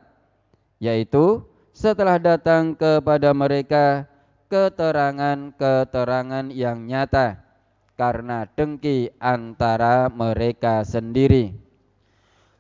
yaitu 0.82 1.46
setelah 1.72 2.20
datang 2.20 2.76
kepada 2.76 3.32
mereka 3.32 4.12
keterangan-keterangan 4.52 6.52
yang 6.52 6.84
nyata 6.88 7.38
karena 7.96 8.44
dengki 8.52 9.12
antara 9.22 10.10
mereka 10.12 10.84
sendiri. 10.84 11.54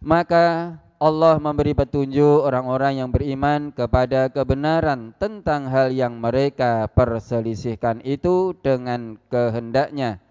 Maka 0.01 0.77
Allah 1.01 1.41
memberi 1.41 1.73
petunjuk 1.73 2.45
orang-orang 2.45 3.01
yang 3.01 3.09
beriman 3.09 3.73
kepada 3.73 4.29
kebenaran 4.29 5.17
tentang 5.17 5.65
hal 5.65 5.89
yang 5.89 6.21
mereka 6.21 6.85
perselisihkan 6.93 8.05
itu 8.05 8.53
dengan 8.61 9.17
kehendaknya. 9.33 10.21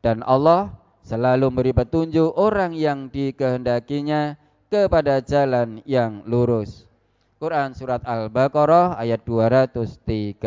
Dan 0.00 0.24
Allah 0.24 0.72
selalu 1.04 1.52
memberi 1.52 1.76
petunjuk 1.76 2.32
orang 2.32 2.72
yang 2.72 3.12
dikehendakinya 3.12 4.40
kepada 4.72 5.20
jalan 5.20 5.84
yang 5.84 6.24
lurus. 6.24 6.88
Quran 7.36 7.76
surat 7.76 8.00
Al-Baqarah 8.00 8.96
ayat 8.96 9.20
213. 9.20 10.40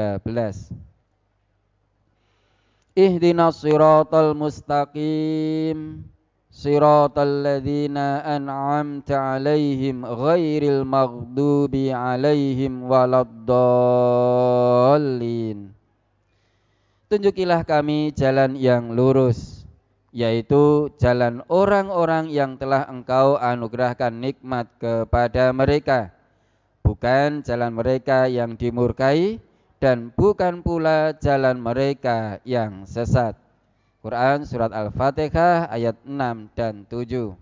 Ihdinas 2.98 3.62
siratal 3.62 4.34
mustaqim 4.34 6.02
siratal 6.50 7.46
ladzina 7.46 8.26
an'amta 8.26 9.38
'alaihim 9.38 10.02
ghairil 10.02 10.82
maghdubi 10.82 11.94
'alaihim 11.94 12.90
waladdallin. 12.90 13.38
Tunjukilah 17.06 17.70
kami 17.70 18.18
jalan 18.18 18.58
yang 18.58 18.98
lurus 18.98 19.62
yaitu 20.10 20.90
jalan 20.98 21.46
orang-orang 21.54 22.34
yang 22.34 22.58
telah 22.58 22.90
Engkau 22.90 23.38
anugerahkan 23.38 24.10
nikmat 24.10 24.66
kepada 24.82 25.54
mereka 25.54 26.18
bukan 26.90 27.46
jalan 27.46 27.70
mereka 27.78 28.26
yang 28.26 28.58
dimurkai 28.58 29.38
dan 29.78 30.10
bukan 30.10 30.66
pula 30.66 31.14
jalan 31.22 31.62
mereka 31.62 32.42
yang 32.42 32.90
sesat. 32.90 33.38
Quran 34.02 34.42
surat 34.42 34.74
Al-Fatihah 34.74 35.70
ayat 35.70 36.02
6 36.02 36.50
dan 36.58 36.90
7. 36.90 37.38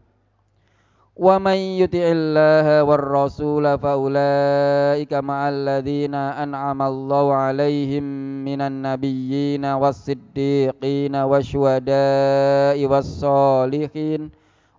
Wa 1.15 1.39
may 1.39 1.79
yuti'illaha 1.79 2.83
war 2.83 3.01
rasul 3.01 3.63
fa 3.63 3.95
ulaika 3.95 5.23
ma'al 5.23 5.63
ladzina 5.63 6.35
an'ama 6.35 6.91
Allahu 6.91 7.31
'alaihim 7.31 8.03
minan 8.43 8.83
nabiyyin 8.83 9.63
was-siddiqin 9.63 11.15
wasyuhada'i 11.15 12.83
was-solihin 12.83 14.29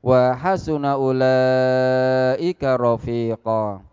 wa 0.05 0.37
hasuna 0.37 0.95
ulaika 0.95 2.77
rafiqa. 2.77 3.88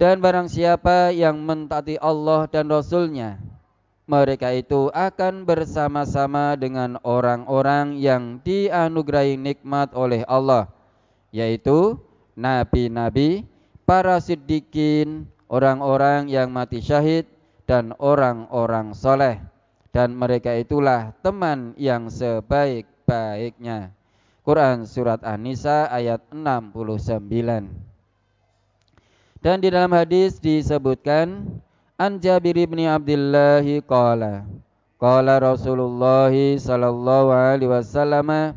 Dan 0.00 0.24
barang 0.24 0.48
siapa 0.48 1.12
yang 1.12 1.44
mentaati 1.44 2.00
Allah 2.00 2.48
dan 2.48 2.72
Rasulnya, 2.72 3.36
mereka 4.08 4.48
itu 4.48 4.88
akan 4.96 5.44
bersama-sama 5.44 6.56
dengan 6.56 6.96
orang-orang 7.04 8.00
yang 8.00 8.40
dianugerahi 8.40 9.36
nikmat 9.36 9.92
oleh 9.92 10.24
Allah, 10.24 10.72
yaitu 11.36 12.00
nabi-nabi, 12.32 13.44
para 13.84 14.16
siddiqin, 14.24 15.28
orang-orang 15.52 16.32
yang 16.32 16.48
mati 16.48 16.80
syahid, 16.80 17.28
dan 17.68 17.92
orang-orang 18.00 18.96
soleh. 18.96 19.36
Dan 19.92 20.16
mereka 20.16 20.56
itulah 20.56 21.12
teman 21.20 21.76
yang 21.76 22.08
sebaik-baiknya. 22.08 23.92
Quran 24.48 24.88
Surat 24.88 25.20
An-Nisa 25.20 25.92
ayat 25.92 26.24
69 26.32 27.89
dan 29.40 29.56
di 29.56 29.72
dalam 29.72 29.88
hadis 29.96 30.36
disebutkan 30.36 31.48
An 31.96 32.20
Jabir 32.20 32.56
bin 32.68 32.84
Abdullah 32.84 33.64
qala 33.88 34.44
qala 35.00 35.40
Rasulullah 35.40 36.32
sallallahu 36.32 37.32
alaihi 37.32 37.72
wasallam 37.72 38.52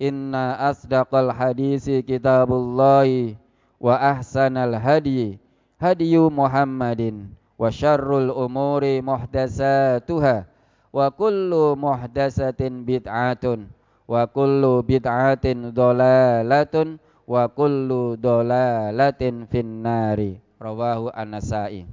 inna 0.00 0.56
asdaqal 0.72 1.28
hadisi 1.28 2.00
kitabullah 2.00 3.36
wa 3.76 3.92
ahsanal 4.00 4.72
hadi 4.80 5.36
hadiyu 5.76 6.32
Muhammadin 6.32 7.28
wa 7.60 7.68
syarrul 7.68 8.32
umuri 8.32 9.04
muhdatsatuha 9.04 10.48
wa 10.92 11.12
kullu 11.12 11.76
muhdatsatin 11.76 12.88
bid'atun 12.88 13.68
wa 14.08 14.24
kullu 14.24 14.80
bid'atin 14.80 15.76
dhalalatun 15.76 16.96
wa 17.26 17.46
kullu 17.50 18.18
dhalalatin 18.18 19.46
finnari. 19.48 20.38
Rawahu 20.62 21.10
an-nasai. 21.10 21.86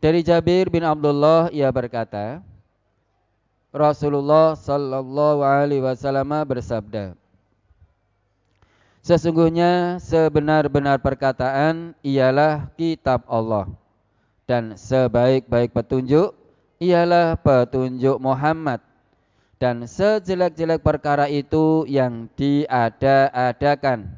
Dari 0.00 0.24
Jabir 0.24 0.72
bin 0.72 0.80
Abdullah 0.80 1.52
ia 1.52 1.68
berkata 1.68 2.40
Rasulullah 3.68 4.56
sallallahu 4.56 5.44
alaihi 5.44 5.84
wasallam 5.84 6.30
bersabda 6.48 7.12
Sesungguhnya 9.00 10.00
sebenar-benar 10.00 11.00
perkataan 11.00 11.96
ialah 12.00 12.68
kitab 12.80 13.24
Allah 13.28 13.68
dan 14.44 14.76
sebaik-baik 14.76 15.72
petunjuk 15.72 16.36
ialah 16.80 17.36
petunjuk 17.36 18.16
Muhammad 18.18 18.80
dan 19.60 19.84
sejelek-jelek 19.84 20.80
perkara 20.80 21.28
itu 21.28 21.84
yang 21.84 22.32
diada-adakan 22.32 24.08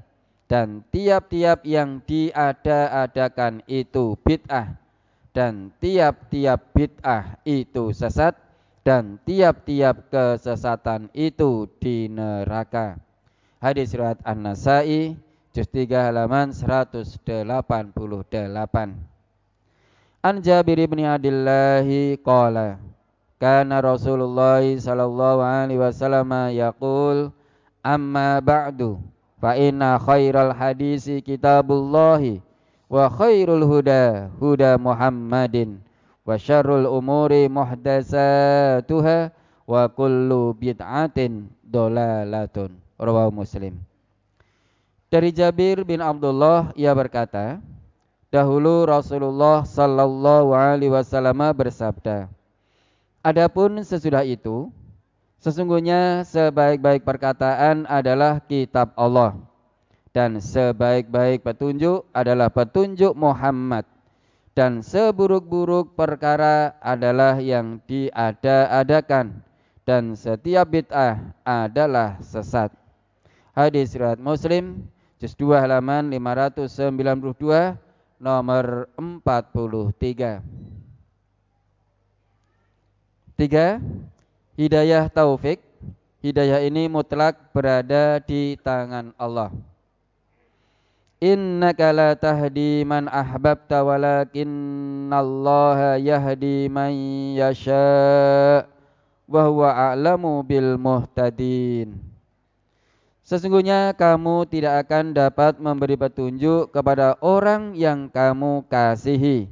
dan 0.46 0.86
tiap-tiap 0.94 1.66
yang 1.66 1.98
diada-adakan 2.06 3.58
itu 3.66 4.14
bid'ah 4.22 4.78
dan 5.34 5.74
tiap-tiap 5.82 6.70
bid'ah 6.70 7.42
itu 7.42 7.90
sesat 7.90 8.38
dan 8.86 9.18
tiap-tiap 9.26 10.10
kesesatan 10.14 11.10
itu 11.10 11.66
di 11.82 12.06
neraka. 12.06 12.98
Hadis 13.58 13.94
riwayat 13.94 14.22
An-Nasa'i 14.22 15.18
juz 15.54 15.68
3 15.70 16.10
halaman 16.10 16.54
188. 16.54 17.26
An 20.22 20.38
Jabir 20.38 20.78
bin 20.86 21.02
Abdullah 21.02 21.82
qala 22.22 22.78
kana 23.42 23.82
Rasulullah 23.82 24.62
sallallahu 24.62 25.42
alaihi 25.42 25.82
wasallam 25.82 26.30
yaqul 26.54 27.34
amma 27.82 28.38
ba'du 28.38 29.02
fa 29.42 29.58
inna 29.58 29.98
khairal 29.98 30.54
hadisi 30.54 31.18
kitabullah 31.18 32.22
wa 32.86 33.10
khairul 33.10 33.66
huda 33.66 34.30
huda 34.38 34.78
Muhammadin 34.78 35.82
wa 36.22 36.38
syarrul 36.38 36.86
umuri 36.86 37.50
muhdatsatuha 37.50 39.34
wa 39.66 39.90
kullu 39.90 40.54
bid'atin 40.54 41.50
dolalatun. 41.66 42.78
Rawahu 42.94 43.42
Muslim. 43.42 43.74
Dari 45.10 45.34
Jabir 45.34 45.82
bin 45.82 45.98
Abdullah 45.98 46.70
ia 46.78 46.94
berkata 46.94 47.58
Dahulu 48.32 48.88
Rasulullah 48.88 49.60
sallallahu 49.60 50.56
alaihi 50.56 50.88
wasallam 50.88 51.36
bersabda, 51.52 52.32
Adapun 53.22 53.78
sesudah 53.86 54.26
itu, 54.26 54.66
sesungguhnya 55.38 56.26
sebaik-baik 56.26 57.06
perkataan 57.06 57.86
adalah 57.86 58.42
kitab 58.42 58.90
Allah 58.98 59.38
dan 60.10 60.42
sebaik-baik 60.42 61.46
petunjuk 61.46 62.02
adalah 62.10 62.50
petunjuk 62.50 63.14
Muhammad 63.14 63.86
dan 64.58 64.82
seburuk-buruk 64.82 65.94
perkara 65.94 66.74
adalah 66.82 67.38
yang 67.38 67.78
diada-adakan 67.86 69.38
dan 69.86 70.18
setiap 70.18 70.66
bid'ah 70.66 71.38
adalah 71.46 72.18
sesat. 72.26 72.74
Hadis 73.54 73.94
riwayat 73.94 74.18
Muslim 74.18 74.82
juz 75.22 75.38
2 75.38 75.62
halaman 75.62 76.10
592 76.10 77.78
nomor 78.18 78.90
43. 78.98 80.61
Tiga, 83.36 83.80
hidayah 84.54 85.08
taufik. 85.08 85.60
Hidayah 86.22 86.62
ini 86.62 86.86
mutlak 86.86 87.50
berada 87.50 88.22
di 88.22 88.54
tangan 88.62 89.10
Allah. 89.18 89.50
Innaka 91.18 91.90
la 91.90 92.14
tahdi 92.14 92.86
man 92.86 93.10
ahbabta 93.10 93.82
walakinallaha 93.82 95.98
yahdi 95.98 96.70
man 96.70 96.94
yasha 97.34 98.70
wa 99.26 99.42
huwa 99.50 99.74
a'lamu 99.74 100.46
bil 100.46 100.78
muhtadin. 100.78 102.12
Sesungguhnya 103.22 103.94
kamu 103.94 104.50
tidak 104.50 104.86
akan 104.86 105.14
dapat 105.14 105.62
memberi 105.62 105.94
petunjuk 105.94 106.74
kepada 106.74 107.14
orang 107.18 107.74
yang 107.74 108.10
kamu 108.10 108.66
kasihi. 108.66 109.46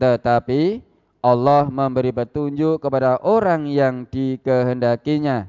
Tetapi 0.00 0.80
Allah 1.24 1.72
memberi 1.72 2.12
petunjuk 2.12 2.84
kepada 2.84 3.16
orang 3.24 3.64
yang 3.64 4.04
dikehendakinya. 4.04 5.48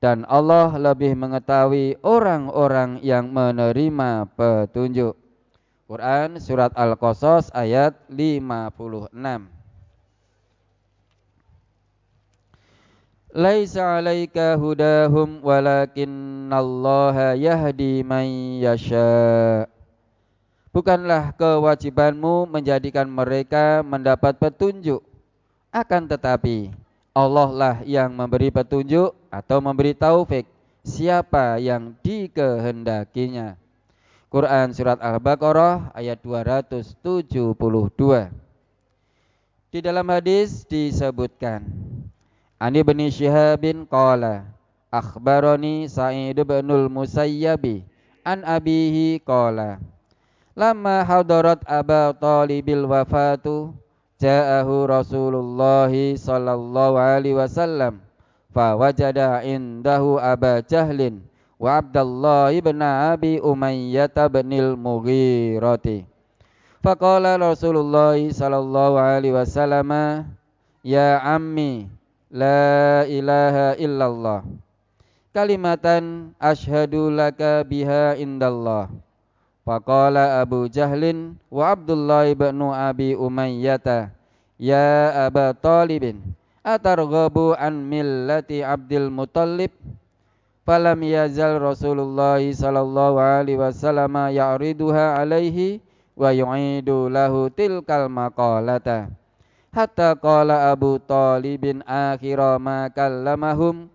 Dan 0.00 0.24
Allah 0.24 0.72
lebih 0.80 1.12
mengetahui 1.14 2.00
orang-orang 2.00 2.98
yang 3.04 3.28
menerima 3.28 4.24
petunjuk. 4.32 5.14
Quran 5.84 6.40
Surat 6.40 6.72
Al-Qasas 6.72 7.52
ayat 7.52 7.92
56 8.08 9.12
Laisa 13.32 13.96
alaika 14.00 14.60
hudahum 14.60 15.40
walakinnallaha 15.40 17.32
yahdi 17.32 18.04
man 18.04 18.28
yasha. 18.60 19.71
Bukanlah 20.72 21.36
kewajibanmu 21.36 22.48
menjadikan 22.48 23.04
mereka 23.04 23.84
mendapat 23.84 24.40
petunjuk. 24.40 25.04
Akan 25.68 26.08
tetapi 26.08 26.72
Allah 27.12 27.50
lah 27.52 27.76
yang 27.84 28.08
memberi 28.08 28.48
petunjuk 28.48 29.12
atau 29.28 29.60
memberi 29.60 29.92
taufik 29.92 30.48
siapa 30.80 31.60
yang 31.60 31.92
dikehendakinya. 32.00 33.60
Quran 34.32 34.72
Surat 34.72 34.96
Al-Baqarah 34.96 35.92
ayat 35.92 36.24
272 36.24 37.52
Di 39.68 39.78
dalam 39.84 40.08
hadis 40.08 40.64
disebutkan 40.64 41.68
Ani 42.56 42.80
bin 42.80 43.04
Syihabin 43.12 43.84
qala 43.84 44.48
akhbarani 44.88 45.84
Sa'id 45.84 46.40
bin 46.40 46.64
al-Musayyabi 46.64 47.84
an 48.24 48.40
abihi 48.40 49.20
qala 49.20 49.76
Lama 50.52 51.00
hadarat 51.00 51.64
Aba 51.64 52.12
Talibil 52.12 52.84
wafatu 52.84 53.72
ja'ahu 54.20 54.84
Rasulullah 54.84 55.88
sallallahu 55.88 57.00
alaihi 57.00 57.40
wasallam 57.40 58.04
fa 58.52 58.76
wajada 58.76 59.40
indahu 59.48 60.20
Aba 60.20 60.60
Jahlin 60.60 61.24
wa 61.56 61.80
Abdullah 61.80 62.52
ibn 62.52 62.84
Abi 62.84 63.40
Umayyah 63.40 64.12
bin 64.28 64.52
al-Mughirati. 64.52 66.04
Faqala 66.84 67.40
Rasulullah 67.40 68.20
sallallahu 68.20 69.00
alaihi 69.00 69.32
wasallam 69.32 69.88
ya 70.84 71.16
ammi 71.24 71.88
La 72.28 73.08
ilaha 73.08 73.72
illallah. 73.80 74.44
Kalimatan 75.32 76.36
ashadu 76.36 77.08
laka 77.08 77.64
biha 77.64 78.20
indallah 78.20 78.92
Faqala 79.62 80.42
Abu 80.42 80.66
Jahlin 80.66 81.38
wa 81.46 81.70
Abdullah 81.70 82.26
ibn 82.26 82.66
Abi 82.74 83.14
Umayyata 83.14 84.10
Ya 84.58 85.14
Aba 85.30 85.54
Talibin 85.54 86.34
Atarghabu 86.66 87.58
an 87.58 87.74
millati 87.86 88.62
Abdul 88.62 89.10
Muttalib? 89.10 89.74
Falam 90.62 91.02
yazal 91.02 91.58
Rasulullah 91.58 92.38
sallallahu 92.38 93.18
alaihi 93.18 93.58
wasallam 93.58 94.14
ya'riduha 94.30 95.18
alaihi 95.18 95.82
wa 96.14 96.30
yu'idu 96.30 97.10
lahu 97.10 97.50
tilkal 97.50 98.06
maqalata. 98.06 99.10
Hatta 99.74 100.14
qala 100.14 100.70
Abu 100.70 101.02
Talibin 101.02 101.82
akhira 101.82 102.62
ma 102.62 102.86
kallamahum 102.94 103.90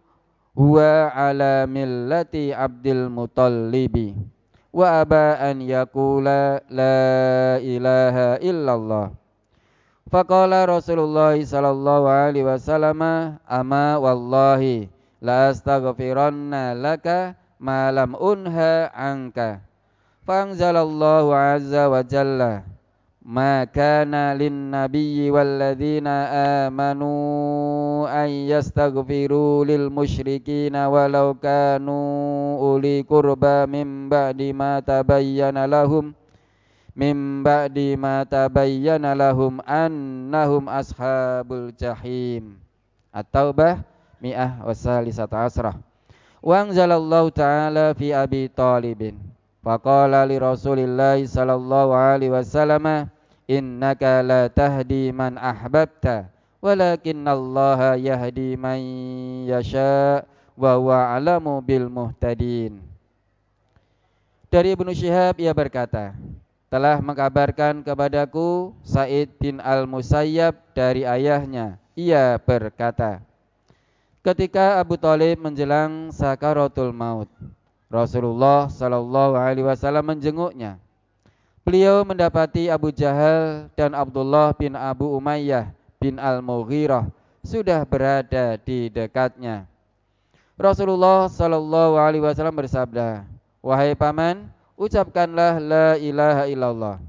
huwa 0.52 1.08
ala 1.16 1.64
millati 1.64 2.52
Abdul 2.52 3.08
Mutallibi 3.08 4.12
wa 4.74 5.02
aba 5.02 5.38
an 5.40 5.62
la 6.70 7.58
ilaha 7.60 8.38
illallah. 8.40 9.12
Faqala 10.08 10.64
Rasulullah 10.64 11.36
sallallahu 11.36 12.08
alaihi 12.08 12.48
wasallam 12.48 13.02
ama 13.44 14.00
wallahi 14.00 14.88
la 15.20 15.52
astaghfiranna 15.52 16.72
laka 16.78 17.36
ma 17.60 17.92
lam 17.92 18.16
unha 18.16 18.88
anka. 18.96 19.60
Fangzalallahu 20.24 21.32
azza 21.32 21.88
wa 21.92 22.04
jalla 22.04 22.77
ما 23.27 23.65
كان 23.65 24.15
للنبي 24.15 25.31
والذين 25.31 26.07
آمنوا 26.67 28.25
أن 28.25 28.29
يستغفروا 28.29 29.65
للمشركين 29.65 30.77
ولو 30.77 31.35
كانوا 31.35 32.09
أولي 32.59 33.01
قربى 33.07 33.67
من 33.67 34.09
بعد 34.09 34.43
ما 34.43 34.81
تبين 34.81 35.65
لهم 35.65 36.15
mim 36.93 37.41
ba'di 37.41 37.97
ma 37.97 38.21
tabayyana 38.29 39.17
lahum 39.17 39.65
annahum 39.65 40.69
ashabul 40.69 41.73
jahim. 41.73 42.61
At-Taubah 43.13 43.81
mi'ah 44.21 44.61
wasalisata 44.65 45.45
asrah. 45.49 45.77
Wa 46.45 46.65
anzalallahu 46.69 47.33
ta'ala 47.33 47.97
fi 47.97 48.13
Abi 48.13 48.49
Talibin. 48.53 49.17
Faqala 49.63 50.27
li 50.27 50.37
Rasulillah 50.37 51.17
sallallahu 51.23 51.95
alaihi 51.97 52.35
wasallam 52.35 53.09
innaka 53.48 54.20
la 54.22 54.52
tahdi 54.52 55.16
man 55.16 55.40
ahbabta 55.40 56.28
walakinnallaha 56.60 57.96
yahdi 57.96 58.60
man 58.60 58.80
yasha 59.48 60.28
wa 60.60 60.76
huwa 60.76 61.16
alamu 61.16 61.64
bil 61.64 61.88
muhtadin. 61.88 62.84
Dari 64.48 64.76
Ibnu 64.76 64.92
Syihab 64.96 65.40
ia 65.40 65.52
berkata, 65.52 66.16
telah 66.68 67.00
mengkabarkan 67.00 67.84
kepadaku 67.84 68.76
Said 68.84 69.32
bin 69.40 69.60
Al-Musayyab 69.64 70.56
dari 70.76 71.04
ayahnya. 71.04 71.80
Ia 71.96 72.40
berkata, 72.40 73.24
ketika 74.24 74.80
Abu 74.80 74.96
Talib 74.96 75.40
menjelang 75.40 76.12
sakaratul 76.16 76.96
maut, 76.96 77.28
Rasulullah 77.88 78.68
Shallallahu 78.68 79.36
Alaihi 79.36 79.68
Wasallam 79.68 80.16
menjenguknya. 80.16 80.80
Beliau 81.68 82.08
mendapati 82.08 82.72
Abu 82.72 82.96
Jahal 82.96 83.68
dan 83.76 83.92
Abdullah 83.92 84.56
bin 84.56 84.72
Abu 84.72 85.12
Umayyah 85.20 85.68
bin 86.00 86.16
Al-Mughirah 86.16 87.12
sudah 87.44 87.84
berada 87.84 88.56
di 88.56 88.88
dekatnya. 88.88 89.68
Rasulullah 90.56 91.28
Shallallahu 91.28 92.00
Alaihi 92.00 92.24
Wasallam 92.24 92.56
bersabda, 92.56 93.28
wahai 93.60 94.00
paman, 94.00 94.48
ucapkanlah 94.80 95.60
la 95.60 96.00
ilaha 96.00 96.48
illallah. 96.48 97.04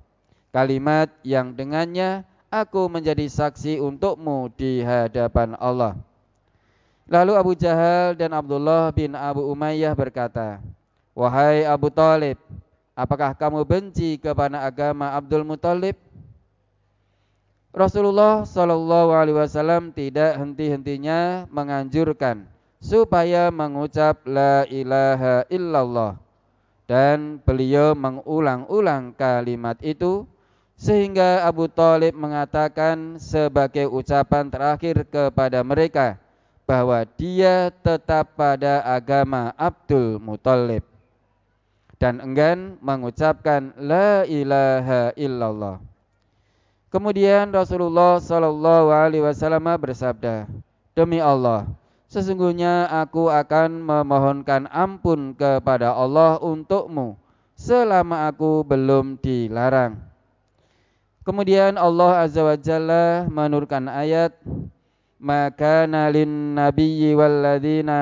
Kalimat 0.51 1.07
yang 1.23 1.55
dengannya 1.55 2.27
aku 2.51 2.91
menjadi 2.91 3.31
saksi 3.31 3.79
untukmu 3.79 4.51
di 4.59 4.83
hadapan 4.83 5.55
Allah. 5.63 5.95
Lalu 7.07 7.33
Abu 7.39 7.55
Jahal 7.55 8.19
dan 8.19 8.35
Abdullah 8.35 8.91
bin 8.91 9.15
Abu 9.15 9.47
Umayyah 9.55 9.95
berkata, 9.95 10.59
Wahai 11.15 11.63
Abu 11.63 11.95
Talib, 11.95 12.43
apakah 12.99 13.31
kamu 13.39 13.63
benci 13.63 14.19
kepada 14.19 14.67
agama 14.67 15.15
Abdul 15.15 15.47
Muthalib? 15.47 15.95
Rasulullah 17.71 18.43
Shallallahu 18.43 19.15
Alaihi 19.15 19.39
Wasallam 19.39 19.95
tidak 19.95 20.35
henti-hentinya 20.35 21.47
menganjurkan 21.47 22.51
supaya 22.83 23.55
mengucap 23.55 24.27
la 24.27 24.67
ilaha 24.67 25.47
illallah 25.47 26.19
dan 26.91 27.39
beliau 27.39 27.95
mengulang-ulang 27.95 29.15
kalimat 29.15 29.79
itu 29.85 30.27
sehingga 30.75 31.47
Abu 31.47 31.71
Talib 31.71 32.19
mengatakan 32.19 33.21
sebagai 33.23 33.87
ucapan 33.87 34.51
terakhir 34.51 35.07
kepada 35.07 35.63
mereka 35.63 36.19
bahwa 36.67 37.05
dia 37.15 37.71
tetap 37.85 38.35
pada 38.35 38.83
agama 38.83 39.55
Abdul 39.55 40.19
Muthalib 40.19 40.98
dan 41.99 42.23
enggan 42.23 42.79
mengucapkan 42.81 43.75
la 43.79 44.23
ilaha 44.25 45.11
illallah. 45.19 45.83
Kemudian 46.89 47.53
Rasulullah 47.53 48.17
Shallallahu 48.23 48.89
Alaihi 48.89 49.23
Wasallam 49.23 49.67
bersabda, 49.77 50.49
demi 50.97 51.21
Allah, 51.21 51.69
Sesungguhnya 52.09 52.89
aku 52.89 53.29
akan 53.29 53.85
memohonkan 53.85 54.65
ampun 54.73 55.37
kepada 55.37 55.93
Allah 55.93 56.41
untukmu 56.41 57.21
selama 57.53 58.33
aku 58.33 58.65
belum 58.65 59.21
dilarang. 59.21 60.01
Kemudian 61.21 61.77
Allah 61.77 62.25
Azza 62.25 62.41
wa 62.41 62.57
Jalla 62.57 63.29
menurunkan 63.29 63.93
ayat 63.93 64.33
maka 65.19 65.91
nalin 65.91 66.55
nabiyyi 66.55 67.19
walladzina 67.19 67.99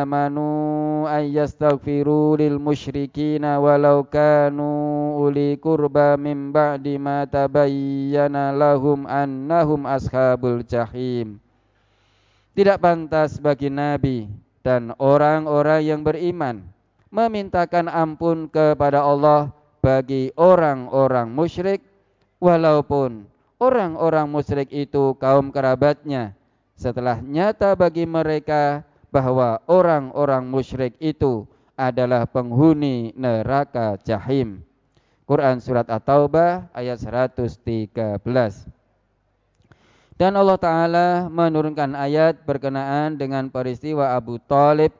amanu 0.00 1.04
ayyastaghfiru 1.04 2.40
lil 2.40 2.56
musyrikina 2.56 3.60
walau 3.60 4.00
kanu 4.08 5.12
uli 5.20 5.60
kurba 5.60 6.16
min 6.16 6.48
ba'di 6.56 6.96
ma 6.96 7.28
tabayyana 7.28 8.56
lahum 8.56 9.04
annahum 9.04 9.84
ashabul 9.84 10.64
jahim. 10.64 11.36
Tidak 12.56 12.80
pantas 12.80 13.36
bagi 13.36 13.68
Nabi 13.68 14.24
dan 14.64 14.96
orang-orang 14.96 15.84
yang 15.84 16.00
beriman 16.00 16.64
memintakan 17.12 17.92
ampun 17.92 18.48
kepada 18.48 19.04
Allah 19.04 19.52
bagi 19.84 20.32
orang-orang 20.32 21.28
musyrik 21.28 21.84
walaupun 22.40 23.28
orang-orang 23.60 24.26
musyrik 24.32 24.72
itu 24.72 25.12
kaum 25.20 25.52
kerabatnya 25.52 26.32
setelah 26.84 27.16
nyata 27.24 27.72
bagi 27.72 28.04
mereka 28.04 28.84
bahwa 29.08 29.56
orang-orang 29.64 30.44
musyrik 30.44 30.92
itu 31.00 31.48
adalah 31.80 32.28
penghuni 32.28 33.16
neraka 33.16 33.96
jahim. 34.04 34.60
Quran 35.24 35.64
surat 35.64 35.88
At-Taubah 35.88 36.68
ayat 36.76 37.00
113. 37.00 37.88
Dan 40.20 40.36
Allah 40.36 40.60
Ta'ala 40.60 41.08
menurunkan 41.32 41.96
ayat 41.96 42.44
berkenaan 42.44 43.16
dengan 43.16 43.48
peristiwa 43.48 44.12
Abu 44.12 44.36
Talib. 44.44 44.92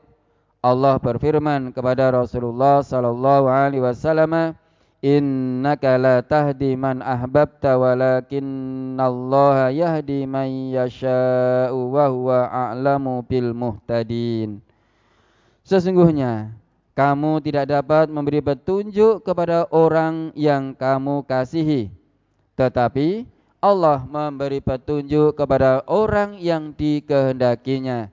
Allah 0.65 0.97
berfirman 0.97 1.69
kepada 1.69 2.09
Rasulullah 2.09 2.81
Sallallahu 2.81 3.45
Alaihi 3.45 3.85
Wasallam, 3.85 4.57
Innaka 5.05 6.01
la 6.01 6.25
tahdi 6.25 6.73
man 6.73 6.97
ahbabta 7.05 7.77
Allah 7.77 9.69
yahdi 9.69 10.25
man 10.25 10.49
yasha'u 10.73 11.77
wa 11.77 12.09
huwa 12.09 12.49
a'lamu 12.49 13.21
bil 13.21 13.53
muhtadin. 13.53 14.65
Sesungguhnya 15.61 16.57
kamu 16.97 17.37
tidak 17.45 17.69
dapat 17.69 18.09
memberi 18.09 18.41
petunjuk 18.41 19.21
kepada 19.21 19.69
orang 19.69 20.33
yang 20.33 20.73
kamu 20.73 21.21
kasihi, 21.29 21.93
tetapi 22.57 23.29
Allah 23.61 24.09
memberi 24.09 24.57
petunjuk 24.57 25.37
kepada 25.37 25.85
orang 25.85 26.41
yang 26.41 26.73
dikehendakinya 26.73 28.09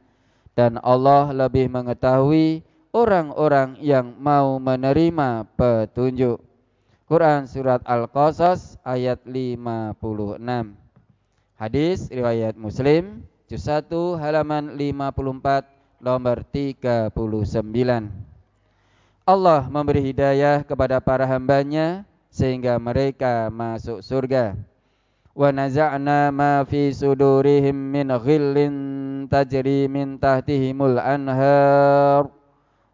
dan 0.53 0.77
Allah 0.85 1.33
lebih 1.33 1.73
mengetahui 1.73 2.61
orang-orang 2.93 3.81
yang 3.81 4.13
mau 4.21 4.61
menerima 4.61 5.49
petunjuk. 5.57 6.52
Quran 7.12 7.44
Surat 7.44 7.85
Al-Qasas 7.85 8.81
ayat 8.81 9.20
56 9.29 10.01
Hadis 11.61 12.09
riwayat 12.09 12.57
Muslim 12.57 13.29
Juz 13.53 13.68
1 13.68 14.16
halaman 14.16 14.72
54 14.72 16.01
nomor 16.01 16.40
39 16.40 17.12
Allah 19.29 19.61
memberi 19.68 20.01
hidayah 20.01 20.64
kepada 20.64 21.05
para 21.05 21.29
hambanya 21.29 22.09
sehingga 22.33 22.81
mereka 22.81 23.53
masuk 23.53 24.01
surga. 24.01 24.57
Wa 25.37 25.53
naza'na 25.53 26.33
ma 26.33 26.64
fi 26.64 26.96
sudurihim 26.96 27.77
min 27.77 28.09
ghillin 28.09 28.75
tajri 29.29 29.85
min 29.85 30.16
tahtihimul 30.16 30.96
anhar. 30.96 32.42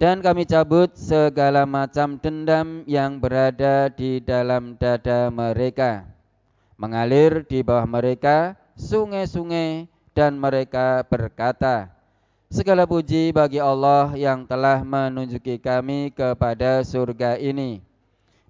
dan 0.00 0.24
kami 0.24 0.48
cabut 0.48 0.96
segala 0.96 1.68
macam 1.68 2.16
dendam 2.16 2.88
yang 2.88 3.20
berada 3.20 3.92
di 3.92 4.16
dalam 4.16 4.72
dada 4.80 5.28
mereka 5.28 6.08
mengalir 6.80 7.44
di 7.44 7.60
bawah 7.60 7.84
mereka 7.84 8.56
sungai-sungai 8.80 9.84
dan 10.16 10.40
mereka 10.40 11.04
berkata 11.04 11.92
segala 12.48 12.88
puji 12.88 13.28
bagi 13.36 13.60
Allah 13.60 14.16
yang 14.16 14.48
telah 14.48 14.80
menunjuki 14.80 15.60
kami 15.60 16.08
kepada 16.16 16.80
surga 16.80 17.36
ini 17.36 17.84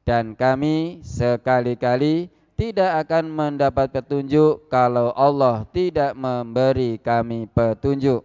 dan 0.06 0.38
kami 0.38 1.02
sekali-kali 1.02 2.30
tidak 2.54 3.08
akan 3.08 3.26
mendapat 3.26 3.90
petunjuk 3.90 4.70
kalau 4.70 5.10
Allah 5.18 5.66
tidak 5.74 6.14
memberi 6.14 7.00
kami 7.00 7.50
petunjuk. 7.50 8.22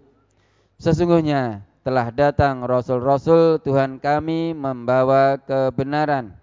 Sesungguhnya 0.75 1.64
telah 1.85 2.09
datang 2.09 2.65
rasul-rasul 2.65 3.61
Tuhan 3.61 4.01
kami 4.01 4.57
membawa 4.57 5.37
kebenaran 5.37 6.33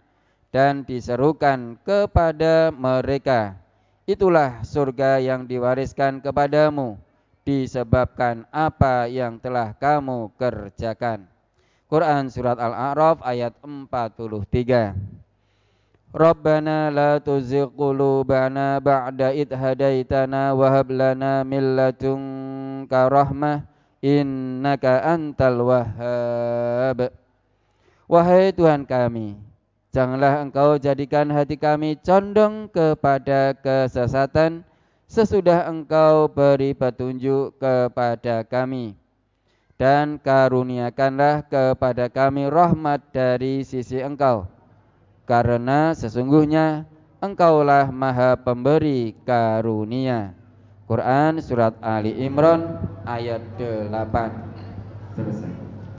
dan 0.55 0.87
diserukan 0.87 1.75
kepada 1.83 2.71
mereka 2.71 3.59
itulah 4.07 4.63
surga 4.63 5.19
yang 5.19 5.43
diwariskan 5.43 6.23
kepadamu 6.23 6.95
disebabkan 7.43 8.47
apa 8.55 9.11
yang 9.11 9.43
telah 9.43 9.75
kamu 9.75 10.31
kerjakan. 10.39 11.27
Quran 11.91 12.31
surat 12.31 12.55
Al-A'raf 12.63 13.19
ayat 13.27 13.59
43. 13.67 14.95
Rabbana 16.13 16.93
la 16.93 17.19
tuzigh 17.19 17.67
qulubana 17.73 18.79
ba'da 18.79 19.35
id 19.35 19.51
hadaitana 19.51 20.55
wa 20.55 20.71
hab 20.71 20.87
lana 20.87 21.43
min 21.43 21.75
ladunka 21.75 23.11
rahmah 23.11 23.72
innaka 24.03 25.01
antal 25.07 25.63
wahhab. 25.63 27.15
Wahai 28.11 28.53
Tuhan 28.53 28.85
kami, 28.85 29.39
janganlah 29.95 30.43
Engkau 30.43 30.77
jadikan 30.77 31.31
hati 31.33 31.57
kami 31.57 31.97
condong 32.03 32.69
kepada 32.69 33.57
kesesatan 33.57 34.67
sesudah 35.07 35.71
Engkau 35.71 36.29
beri 36.29 36.77
petunjuk 36.77 37.57
kepada 37.57 38.45
kami 38.45 38.99
dan 39.81 40.21
karuniakanlah 40.21 41.49
kepada 41.49 42.13
kami 42.13 42.51
rahmat 42.53 43.01
dari 43.15 43.65
sisi 43.65 44.03
Engkau 44.05 44.45
karena 45.25 45.97
sesungguhnya 45.97 46.85
Engkaulah 47.23 47.95
Maha 47.95 48.35
Pemberi 48.35 49.15
karunia. 49.23 50.42
Quran 50.93 51.41
surat 51.41 51.73
Ali 51.81 52.13
Imran 52.21 52.77
ayat 53.09 53.41
8. 53.57 53.97
Selesai. 55.17 55.62